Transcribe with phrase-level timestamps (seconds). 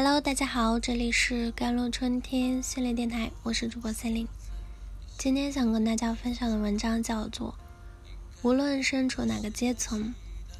[0.00, 4.28] Hello，大家好，这里是甘露春天系列电台，我是主播 c e l i n e
[5.18, 7.58] 今天想跟大家分享的文章叫做
[8.42, 10.14] 《无论身处哪个阶层，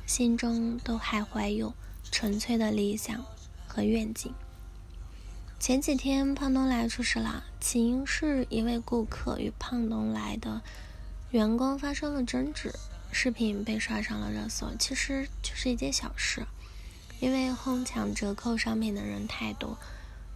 [0.06, 1.72] 心中都还怀有
[2.10, 3.24] 纯粹的理想
[3.68, 4.32] 和愿景》。
[5.60, 10.60] 前几天胖东来出事了，起因是一位顾客与胖东来的
[11.30, 12.74] 员工发生了争执，
[13.12, 14.74] 视频被刷上了热搜。
[14.76, 16.44] 其实就是一件小事。
[17.20, 19.76] 因为哄抢折扣商品的人太多，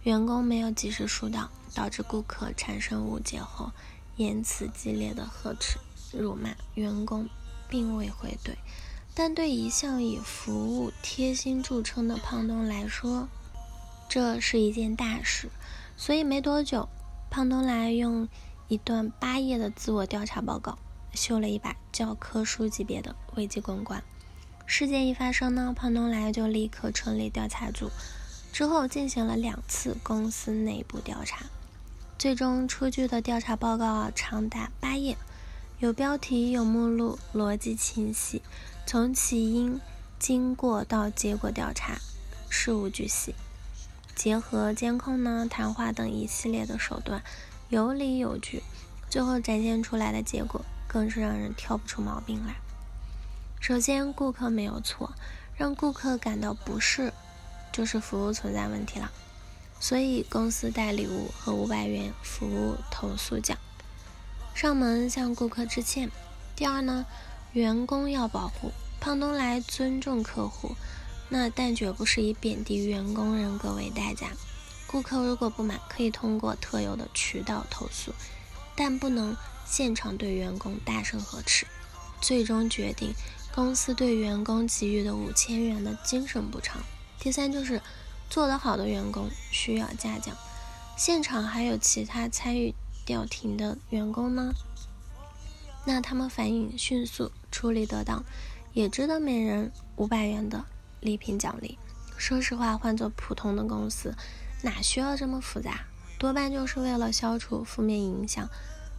[0.03, 3.71] 员工没有及时疏导，导致顾客产生误解后，
[4.17, 5.79] 言辞激烈的呵斥、
[6.11, 7.29] 辱骂员工，
[7.69, 8.55] 并未回怼。
[9.15, 13.29] 但对一向以服务贴心著称的胖东来说，
[14.09, 15.49] 这是一件大事。
[15.95, 16.89] 所以没多久，
[17.29, 18.27] 胖东来用
[18.67, 20.77] 一段八页的自我调查报告，
[21.13, 24.03] 秀了一把教科书级别的危机公关。
[24.65, 27.91] 事件一发生呢，胖东来就立刻成立调查组，
[28.51, 31.45] 之后进行了两次公司内部调查，
[32.17, 35.15] 最终出具的调查报告长达八页，
[35.79, 38.41] 有标题、有目录，逻辑清晰，
[38.87, 39.79] 从起因、
[40.17, 41.99] 经过到结果调查，
[42.49, 43.35] 事无巨细，
[44.15, 47.21] 结合监控呢、谈话等一系列的手段，
[47.69, 48.63] 有理有据，
[49.07, 52.55] 最后展现出来的结果更是让人挑不出毛病来。
[53.63, 55.13] 首先，顾客没有错，
[55.55, 57.13] 让顾客感到不适，
[57.71, 59.09] 就是服务存在问题了。
[59.79, 63.57] 所以公司带礼物和五百元服务投诉奖，
[64.53, 66.11] 上门向顾客致歉。
[66.57, 67.05] 第二呢，
[67.53, 70.75] 员工要保护，胖东来尊重客户，
[71.29, 74.31] 那但绝不是以贬低员工人格为代价。
[74.87, 78.13] 顾客如果不满，可以通过特有的渠道投诉，
[78.75, 81.65] 但不能现场对员工大声呵斥。
[82.19, 83.13] 最终决定。
[83.55, 86.81] 公司对员工给予的五千元的精神补偿。
[87.19, 87.79] 第三就是
[88.27, 90.35] 做得好的员工需要嘉奖。
[90.97, 92.73] 现场还有其他参与
[93.05, 94.53] 调停的员工呢，
[95.85, 98.25] 那他们反应迅速，处理得当，
[98.73, 100.65] 也值得每人五百元的
[100.99, 101.77] 礼品奖励。
[102.17, 104.15] 说实话，换做普通的公司，
[104.63, 105.81] 哪需要这么复杂？
[106.17, 108.49] 多半就是为了消除负面影响。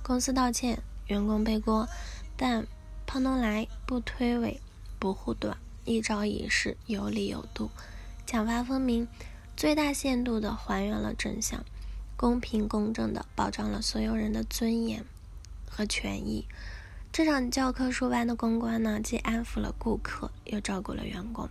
[0.03, 1.89] 公司道歉，员工背锅，
[2.37, 2.65] 但。
[3.07, 4.59] 胖东来不推诿，
[4.99, 7.71] 不护短，一招一式有理有度，
[8.27, 9.07] 奖罚分明，
[9.57, 11.65] 最大限度地还原了真相，
[12.17, 15.05] 公平公正地保障了所有人的尊严
[15.69, 16.47] 和权益。
[17.13, 21.49] 这场教科书般的公关呢，既安抚了顾客，又照顾了员工，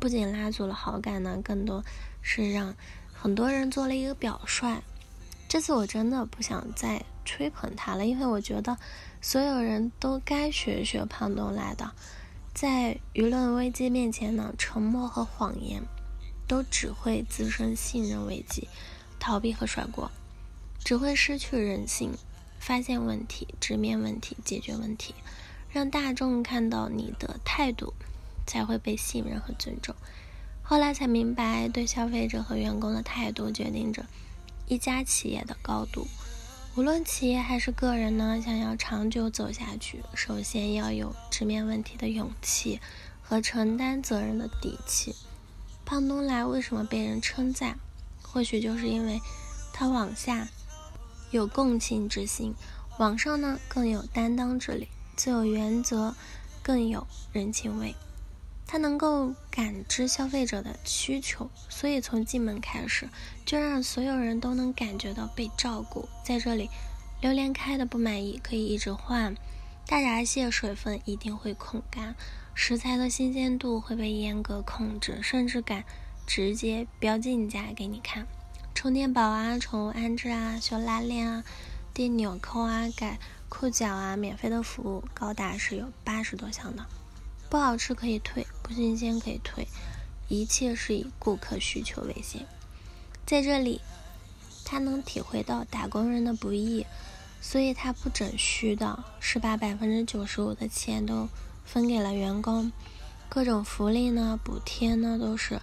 [0.00, 1.84] 不仅拉足了好感呢，更多
[2.22, 2.74] 是让
[3.12, 4.82] 很多人做了一个表率。
[5.46, 8.76] 这次我真的不想再吹捧他了，因为我觉得
[9.20, 11.92] 所有人都该学学胖东来的，
[12.52, 15.82] 在舆论危机面前呢，沉默和谎言
[16.46, 18.68] 都只会滋生信任危机，
[19.18, 20.10] 逃避和甩锅
[20.84, 22.12] 只会失去人性。
[22.60, 25.14] 发现问题，直面问题，解决问题，
[25.70, 27.92] 让大众看到你的态度，
[28.46, 29.94] 才会被信任和尊重。
[30.62, 34.06] 后来才明白，对消费者和员工的态度决定着。
[34.66, 36.06] 一家企业的高度，
[36.76, 42.80] 无论企业还是个人呢，想要长久走下去，首先要有直面问题的勇气
[43.22, 45.14] 和承担责任的底气。
[45.84, 47.78] 胖东来为什么被人称赞？
[48.22, 49.20] 或许就是因为
[49.72, 50.48] 他往下
[51.30, 52.52] 有共情之心，
[52.98, 56.16] 往上呢更有担当之力，自有原则，
[56.60, 57.94] 更有人情味。
[58.66, 63.08] 他能够感知消费者的需求，所以从进门开始
[63.44, 66.08] 就让所有人都能感觉到被照顾。
[66.24, 66.70] 在这里，
[67.20, 69.36] 榴莲开的不满意可以一直换，
[69.86, 72.16] 大闸蟹水分一定会控干，
[72.54, 75.84] 食材的新鲜度会被严格控制，甚至敢
[76.26, 78.26] 直接标进价给你看。
[78.74, 81.44] 充电宝啊，宠物安置啊，修拉链啊，
[81.92, 86.84] 钉纽扣啊，改裤脚啊，免费的服务高达是有八十多项的。
[87.54, 89.68] 不好吃可以退，不新鲜可以退，
[90.26, 92.44] 一切是以顾客需求为先。
[93.24, 93.80] 在这里，
[94.64, 96.84] 他能体会到打工人的不易，
[97.40, 101.28] 所以他不整虚的，是把百分之九十五的钱都
[101.64, 102.72] 分给了员工，
[103.28, 105.60] 各种福利呢、补贴呢都是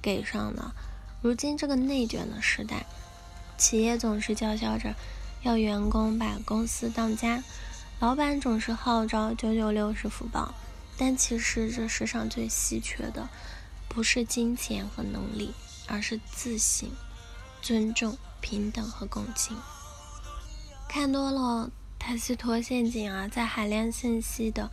[0.00, 0.72] 给上的。
[1.20, 2.86] 如今这个内卷的时代，
[3.58, 4.94] 企业总是叫嚣着
[5.42, 7.44] 要员工把公司当家，
[8.00, 10.54] 老板总是号召九九六是福报。
[10.96, 13.28] 但其实，这世上最稀缺的，
[13.88, 15.52] 不是金钱和能力，
[15.86, 16.90] 而是自信、
[17.60, 19.56] 尊重、平等和共情。
[20.88, 24.70] 看多了塔西佗陷阱啊，在海量信息的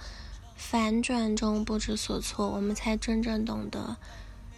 [0.56, 3.98] 反转中不知所措，我们才真正懂得，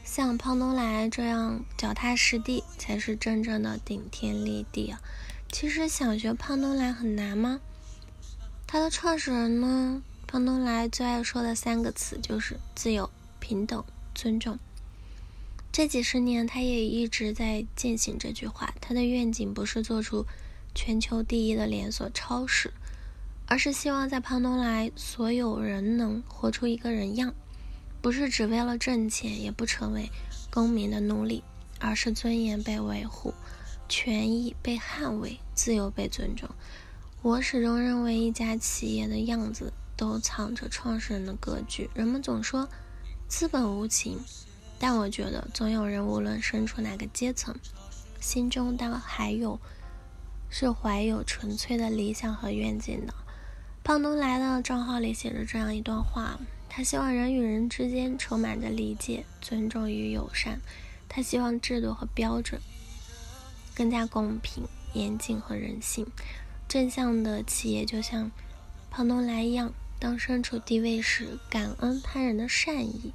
[0.03, 4.99] 像胖东来这样脚踏实地，才是真正的顶天立地啊！
[5.49, 7.61] 其实想学胖东来很难吗？
[8.67, 10.03] 他的创始人呢？
[10.33, 13.07] 胖东来最爱说的三个词就是自由、
[13.39, 13.83] 平等、
[14.15, 14.57] 尊重。
[15.71, 18.73] 这几十年，他也一直在践行这句话。
[18.81, 20.25] 他的愿景不是做出
[20.73, 22.73] 全球第一的连锁超市，
[23.45, 27.35] 而是希望在胖东来，所有人能活出一个人样。
[28.01, 30.09] 不是只为了挣钱，也不成为
[30.49, 31.43] 公民的奴隶，
[31.79, 33.35] 而是尊严被维护，
[33.87, 36.49] 权益被捍卫，自由被尊重。
[37.21, 39.71] 我始终认为，一家企业的样子
[40.03, 41.89] 都藏着创始人的格局。
[41.93, 42.67] 人们总说
[43.29, 44.19] 资本无情。
[44.79, 47.55] 但我觉得，总有人无论身处哪个阶层，
[48.19, 49.57] 心中当还有
[50.49, 53.13] 是怀有纯粹的理想和愿景的。
[53.81, 60.59] 胖东来的账号里写着这样一段话：他希望人与人之间充满着理解、尊重与友善。
[61.07, 62.59] 他希望制度和标准
[63.73, 64.63] 更加公平、
[64.93, 66.05] 严谨和人性。
[66.67, 68.31] 正向的企业就像
[68.89, 69.71] 胖东来一样，
[70.03, 73.13] 当身处低位时，感恩他人的善意。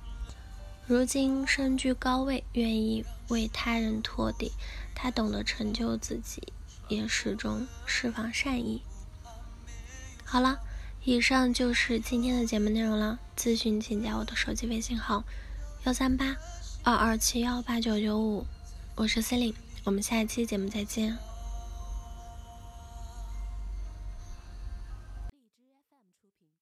[0.87, 4.53] 如今身居高位，愿意为他人托底，
[4.95, 6.51] 他懂得成就自己，
[6.89, 8.81] 也始终释放善意。
[10.25, 10.61] 好了，
[11.05, 13.19] 以上就是今天的节目内容了。
[13.37, 15.25] 咨询请加我的手机微信号：
[15.85, 16.39] 幺三八
[16.83, 18.47] 二二七幺八九九五，
[18.95, 21.19] 我是 c e l i n e 我们下一期节目再见。